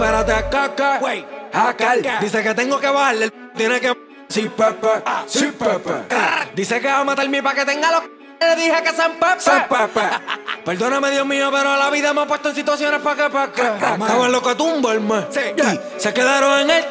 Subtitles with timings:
[0.00, 0.98] espérate, caca.
[1.00, 2.02] Wait, Hackal.
[2.20, 3.96] Dice que tengo que bajarle el tiene que.
[4.28, 4.88] Sí, Pepe,
[5.26, 6.14] sí, Pepe.
[6.54, 8.02] Dice que va a matarme para que tenga los.
[8.40, 9.66] Le dije que San Pepe.
[9.68, 10.00] Pepe.
[10.64, 13.62] Perdóname, Dios mío, pero la vida me ha puesto en situaciones para que, para que.
[13.62, 15.24] Estaba en lo que el mes.
[15.56, 16.84] Y se quedaron en el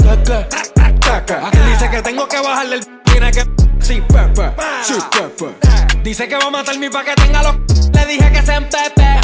[1.00, 1.48] caca.
[1.48, 3.02] Aquel dice que tengo que bajarle el.
[3.04, 3.42] Tiene que.
[3.80, 4.52] Sí, Pepe,
[4.84, 5.56] sí, Pepe.
[6.04, 7.56] Dice que va a matarme para que tenga los.
[7.92, 9.20] Le dije que San Pepe.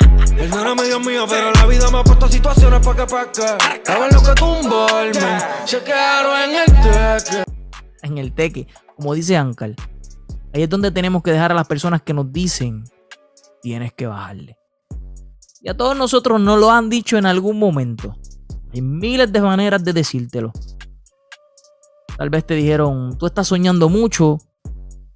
[8.02, 8.66] En el teque.
[8.96, 9.74] Como dice Ankal.
[10.52, 12.84] Ahí es donde tenemos que dejar a las personas que nos dicen,
[13.62, 14.58] tienes que bajarle.
[15.62, 18.14] Y a todos nosotros nos lo han dicho en algún momento.
[18.74, 20.52] Hay miles de maneras de decírtelo.
[22.18, 24.38] Tal vez te dijeron, tú estás soñando mucho.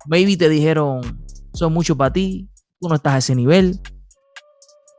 [0.06, 2.48] Maybe te dijeron, son mucho para ti.
[2.80, 3.80] Tú no estás a ese nivel.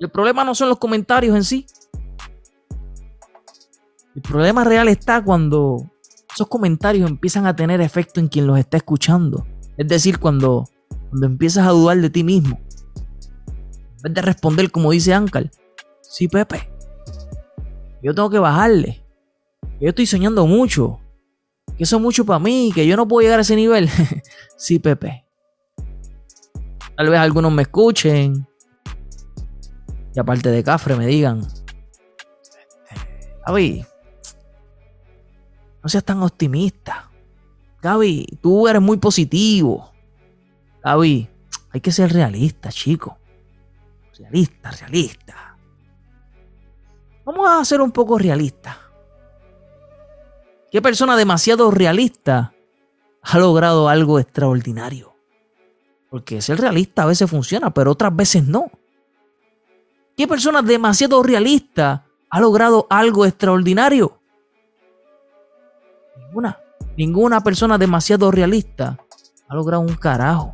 [0.01, 1.67] El problema no son los comentarios en sí.
[4.15, 5.91] El problema real está cuando
[6.33, 9.45] esos comentarios empiezan a tener efecto en quien los está escuchando.
[9.77, 10.67] Es decir, cuando,
[11.09, 12.59] cuando empiezas a dudar de ti mismo.
[13.97, 15.51] En vez de responder como dice Ankal.
[16.01, 16.67] Sí, Pepe.
[18.01, 19.05] Yo tengo que bajarle.
[19.79, 20.99] Yo estoy soñando mucho.
[21.77, 22.71] Que eso es mucho para mí.
[22.73, 23.87] Que yo no puedo llegar a ese nivel.
[24.57, 25.27] sí, Pepe.
[26.97, 28.47] Tal vez algunos me escuchen.
[30.13, 31.47] Y aparte de Cafre me digan.
[33.45, 33.85] Gaby.
[35.83, 37.09] No seas tan optimista.
[37.81, 39.91] Gaby, tú eres muy positivo.
[40.83, 41.29] Gaby,
[41.71, 43.17] hay que ser realista, chico.
[44.17, 45.57] Realista, realista.
[47.25, 48.77] Vamos a ser un poco realistas.
[50.71, 52.53] ¿Qué persona demasiado realista
[53.21, 55.15] ha logrado algo extraordinario?
[56.09, 58.69] Porque ser realista a veces funciona, pero otras veces no.
[60.21, 64.21] ¿Qué persona demasiado realista ha logrado algo extraordinario?
[66.15, 66.59] Ninguna.
[66.95, 68.99] Ninguna persona demasiado realista
[69.49, 70.53] ha logrado un carajo.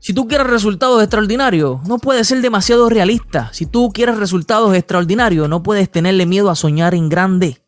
[0.00, 3.50] Si tú quieres resultados extraordinarios, no puedes ser demasiado realista.
[3.52, 7.62] Si tú quieres resultados extraordinarios, no puedes tenerle miedo a soñar en grande.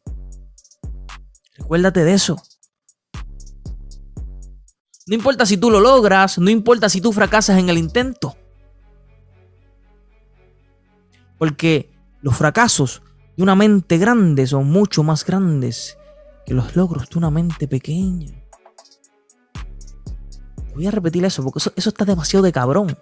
[1.57, 2.43] Recuérdate de eso.
[5.09, 8.37] No importa si tú lo logras, no importa si tú fracasas en el intento.
[11.39, 13.03] Porque los fracasos
[13.37, 15.97] de una mente grande son mucho más grandes
[16.45, 18.35] que los logros de una mente pequeña.
[20.75, 22.99] Voy a repetir eso porque eso, está demasiado de cabrón.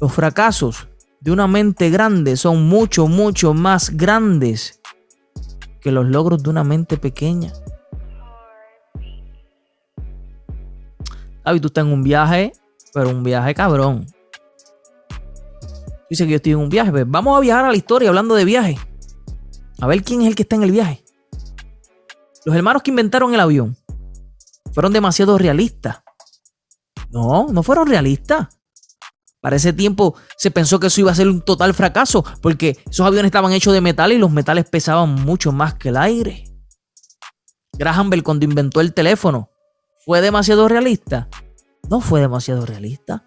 [0.00, 0.88] Los fracasos
[1.20, 4.80] de una mente grande son mucho, mucho más grandes
[5.80, 7.52] que los logros de una mente pequeña.
[11.44, 12.52] David, tú estás en un viaje,
[12.92, 14.06] pero un viaje cabrón.
[16.08, 16.90] Dice que yo estoy en un viaje.
[16.90, 18.78] Pues vamos a viajar a la historia hablando de viaje.
[19.80, 21.04] A ver quién es el que está en el viaje.
[22.44, 23.76] Los hermanos que inventaron el avión
[24.72, 26.00] fueron demasiado realistas.
[27.10, 28.48] No, no fueron realistas.
[29.40, 33.06] Para ese tiempo se pensó que eso iba a ser un total fracaso, porque esos
[33.06, 36.44] aviones estaban hechos de metal y los metales pesaban mucho más que el aire.
[37.78, 39.49] Graham Bell cuando inventó el teléfono,
[40.10, 41.28] ¿fue demasiado realista?
[41.88, 43.22] No fue demasiado realista.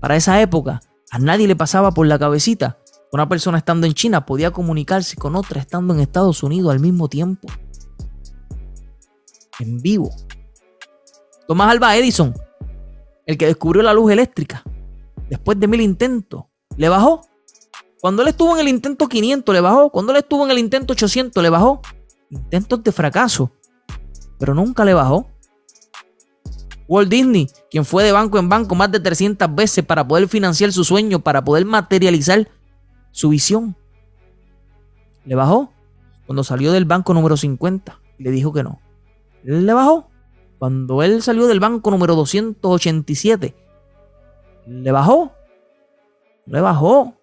[0.00, 0.80] Para esa época,
[1.10, 2.78] a nadie le pasaba por la cabecita.
[3.12, 7.10] Una persona estando en China podía comunicarse con otra estando en Estados Unidos al mismo
[7.10, 7.48] tiempo.
[9.58, 10.10] En vivo.
[11.46, 12.32] Tomás Alba Edison,
[13.26, 14.62] el que descubrió la luz eléctrica,
[15.28, 16.44] después de mil intentos,
[16.78, 17.28] le bajó.
[18.00, 19.90] Cuando él estuvo en el intento 500, le bajó.
[19.90, 21.82] Cuando él estuvo en el intento 800, le bajó.
[22.30, 23.52] Intentos de fracaso,
[24.38, 25.26] pero nunca le bajó.
[26.90, 30.72] Walt Disney, quien fue de banco en banco más de 300 veces para poder financiar
[30.72, 32.50] su sueño, para poder materializar
[33.12, 33.76] su visión.
[35.24, 35.72] Le bajó
[36.26, 38.80] cuando salió del banco número 50 y le dijo que no.
[39.44, 40.10] Le bajó
[40.58, 43.54] cuando él salió del banco número 287.
[44.66, 45.32] Le bajó.
[46.46, 47.14] Le bajó.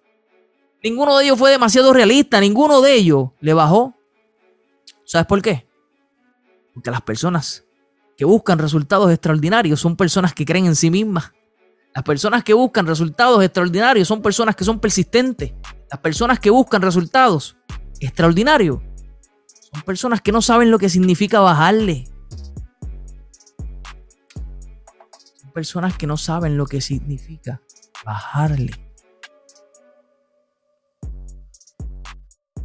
[0.82, 3.94] Ninguno de ellos fue demasiado realista, ninguno de ellos le bajó.
[5.04, 5.68] ¿Sabes por qué?
[6.72, 7.67] Porque las personas
[8.18, 11.30] que buscan resultados extraordinarios son personas que creen en sí mismas.
[11.94, 15.52] Las personas que buscan resultados extraordinarios son personas que son persistentes.
[15.88, 17.56] Las personas que buscan resultados
[18.00, 18.80] extraordinarios
[19.72, 22.08] son personas que no saben lo que significa bajarle.
[25.36, 27.62] Son personas que no saben lo que significa
[28.04, 28.72] bajarle.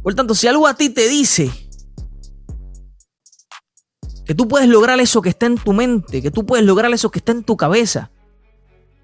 [0.02, 1.63] Por tanto, si algo a ti te dice
[4.24, 7.10] que tú puedes lograr eso que está en tu mente, que tú puedes lograr eso
[7.10, 8.10] que está en tu cabeza.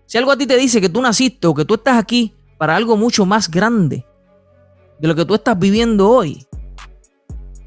[0.07, 2.75] Si algo a ti te dice que tú naciste o que tú estás aquí para
[2.75, 4.05] algo mucho más grande
[4.99, 6.47] de lo que tú estás viviendo hoy,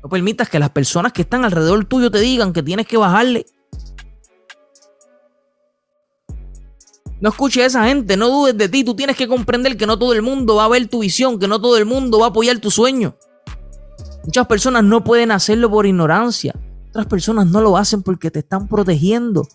[0.03, 3.45] no permitas que las personas que están alrededor tuyo te digan que tienes que bajarle.
[7.21, 8.83] No escuches a esa gente, no dudes de ti.
[8.83, 11.47] Tú tienes que comprender que no todo el mundo va a ver tu visión, que
[11.47, 13.15] no todo el mundo va a apoyar tu sueño.
[14.25, 16.53] Muchas personas no pueden hacerlo por ignorancia.
[16.93, 19.47] Otras personas no lo hacen porque te están protegiendo.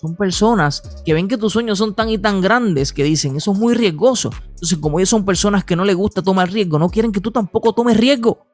[0.00, 3.50] Son personas que ven que tus sueños son tan y tan grandes que dicen, eso
[3.50, 4.30] es muy riesgoso.
[4.50, 7.32] Entonces, como ellos son personas que no les gusta tomar riesgo, no quieren que tú
[7.32, 8.46] tampoco tomes riesgo.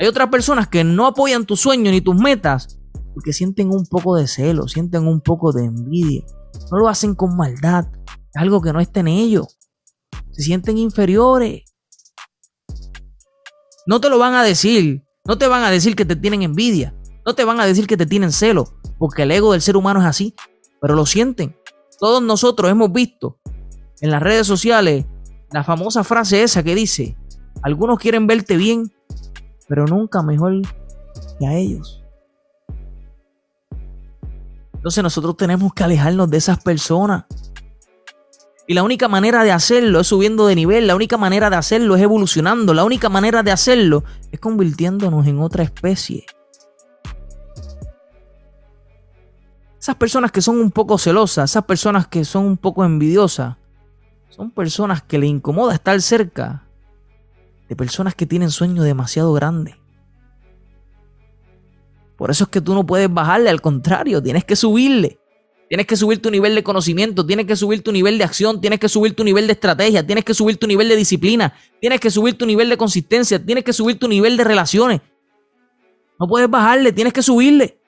[0.00, 2.80] Hay otras personas que no apoyan tus sueños ni tus metas
[3.14, 6.24] porque sienten un poco de celo, sienten un poco de envidia.
[6.72, 7.86] No lo hacen con maldad,
[8.34, 9.58] es algo que no está en ellos.
[10.32, 11.67] Se sienten inferiores.
[13.88, 16.94] No te lo van a decir, no te van a decir que te tienen envidia,
[17.24, 18.68] no te van a decir que te tienen celo,
[18.98, 20.34] porque el ego del ser humano es así,
[20.78, 21.56] pero lo sienten.
[21.98, 23.38] Todos nosotros hemos visto
[24.02, 25.06] en las redes sociales
[25.52, 27.16] la famosa frase esa que dice,
[27.62, 28.92] algunos quieren verte bien,
[29.68, 30.60] pero nunca mejor
[31.38, 32.04] que a ellos.
[34.74, 37.24] Entonces nosotros tenemos que alejarnos de esas personas.
[38.70, 41.96] Y la única manera de hacerlo es subiendo de nivel, la única manera de hacerlo
[41.96, 46.26] es evolucionando, la única manera de hacerlo es convirtiéndonos en otra especie.
[49.80, 53.56] Esas personas que son un poco celosas, esas personas que son un poco envidiosas,
[54.28, 56.64] son personas que le incomoda estar cerca
[57.70, 59.76] de personas que tienen sueños demasiado grandes.
[62.18, 65.18] Por eso es que tú no puedes bajarle, al contrario, tienes que subirle.
[65.68, 68.80] Tienes que subir tu nivel de conocimiento, tienes que subir tu nivel de acción, tienes
[68.80, 72.10] que subir tu nivel de estrategia, tienes que subir tu nivel de disciplina, tienes que
[72.10, 75.02] subir tu nivel de consistencia, tienes que subir tu nivel de relaciones.
[76.18, 77.78] No puedes bajarle, tienes que subirle.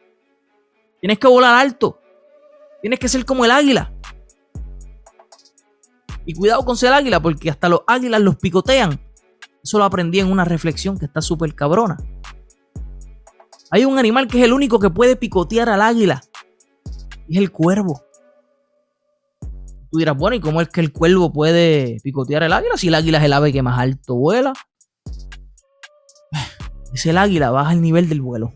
[1.00, 1.98] Tienes que volar alto.
[2.82, 3.92] Tienes que ser como el águila.
[6.26, 9.00] Y cuidado con ser águila, porque hasta los águilas los picotean.
[9.64, 11.96] Eso lo aprendí en una reflexión que está súper cabrona.
[13.70, 16.22] Hay un animal que es el único que puede picotear al águila.
[17.30, 18.02] Es el cuervo.
[19.90, 22.94] Tú dirás, bueno, ¿y cómo es que el cuervo puede picotear al águila si el
[22.94, 24.52] águila es el ave que más alto vuela?
[26.92, 28.52] Es el águila, baja el nivel del vuelo.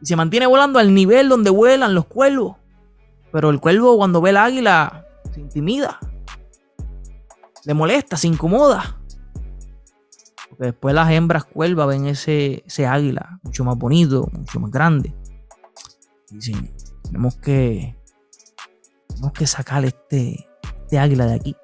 [0.00, 2.56] Y se mantiene volando al nivel donde vuelan los cuervos.
[3.30, 6.00] Pero el cuervo cuando ve el águila se intimida
[7.64, 8.98] le molesta, se incomoda.
[10.48, 15.14] Porque después las hembras cuervas ven ese, ese águila mucho más bonito, mucho más grande.
[17.04, 17.96] Tenemos que,
[19.08, 20.46] tenemos que sacar este,
[20.82, 21.56] este águila de aquí.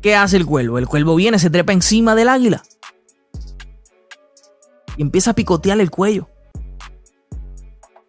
[0.00, 0.78] ¿Qué hace el cuervo?
[0.78, 2.62] El cuervo viene, se trepa encima del águila.
[4.96, 6.28] Y empieza a picotearle el cuello.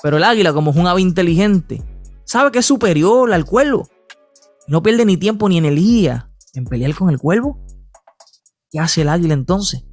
[0.04, 1.84] Pero el águila, como es un ave inteligente,
[2.24, 3.90] sabe que es superior al cuervo
[4.68, 7.60] no pierde ni tiempo ni energía en pelear con el cuervo.
[8.70, 9.86] ¿Qué hace el águila entonces?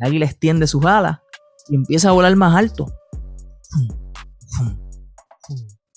[0.00, 1.20] El águila extiende sus alas
[1.68, 2.92] y empieza a volar más alto.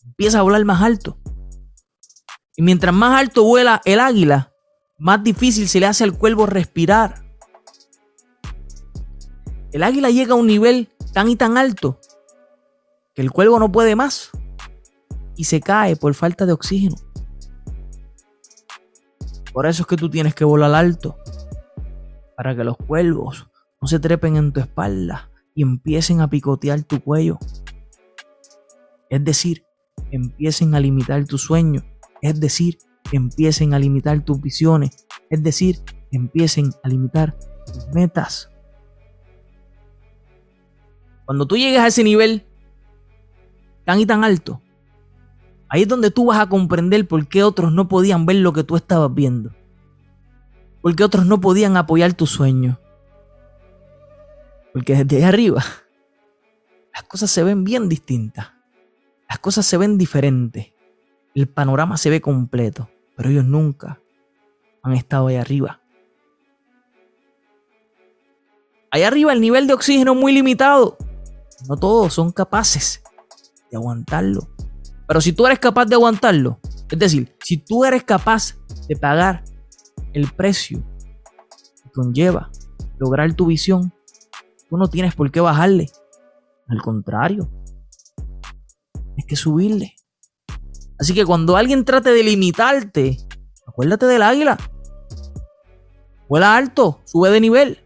[0.06, 1.18] Empieza a volar más alto.
[2.56, 4.54] Y mientras más alto vuela el águila,
[5.00, 7.24] más difícil se le hace al cuervo respirar.
[9.72, 12.00] El águila llega a un nivel tan y tan alto
[13.16, 14.30] que el cuervo no puede más
[15.36, 16.96] y se cae por falta de oxígeno.
[19.52, 21.18] Por eso es que tú tienes que volar alto.
[22.38, 23.48] Para que los cuervos
[23.82, 27.38] no se trepen en tu espalda y empiecen a picotear tu cuello.
[29.10, 29.64] Es decir,
[30.12, 31.84] empiecen a limitar tus sueños.
[32.22, 32.78] Es decir,
[33.12, 35.06] empiecen a limitar tus visiones.
[35.30, 35.80] Es decir,
[36.12, 38.50] empiecen a limitar tus metas.
[41.26, 42.46] Cuando tú llegues a ese nivel
[43.86, 44.62] tan y tan alto,
[45.74, 48.64] Ahí es donde tú vas a comprender por qué otros no podían ver lo que
[48.64, 49.50] tú estabas viendo.
[50.84, 52.80] Por qué otros no podían apoyar tu sueño.
[54.74, 55.64] Porque desde ahí arriba
[56.94, 58.52] las cosas se ven bien distintas.
[59.30, 60.74] Las cosas se ven diferentes.
[61.34, 62.90] El panorama se ve completo.
[63.16, 64.00] Pero ellos nunca
[64.82, 65.80] han estado ahí arriba.
[68.92, 70.98] Ahí arriba el nivel de oxígeno es muy limitado.
[71.68, 73.02] No todos son capaces
[73.72, 74.48] de aguantarlo.
[75.08, 78.56] Pero si tú eres capaz de aguantarlo, es decir, si tú eres capaz
[78.88, 79.44] de pagar
[80.14, 80.84] el precio
[81.84, 82.52] que conlleva
[83.00, 83.92] lograr tu visión,
[84.74, 85.92] tú no tienes por qué bajarle.
[86.68, 87.48] Al contrario,
[89.16, 89.94] es que subirle.
[91.00, 93.20] Así que cuando alguien trate de limitarte,
[93.68, 94.58] acuérdate del águila.
[96.28, 97.84] Vuela alto, sube de nivel.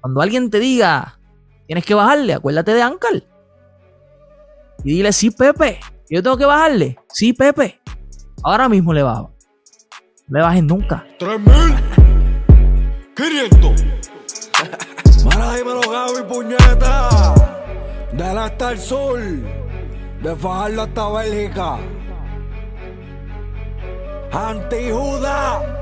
[0.00, 1.20] Cuando alguien te diga,
[1.68, 3.22] tienes que bajarle, acuérdate de Ankar.
[4.82, 5.78] Y dile, sí, Pepe.
[6.10, 6.98] Yo tengo que bajarle.
[7.10, 7.80] Sí, Pepe.
[8.42, 9.32] Ahora mismo le bajo.
[10.26, 11.06] No le bajes nunca.
[11.20, 13.89] 3500.
[15.40, 17.34] Mara, dímelo, Gaby, puñeta.
[18.12, 19.18] Del hasta el sur.
[20.22, 21.78] De Fajardo hasta Bélgica.
[24.32, 25.79] Antijuda.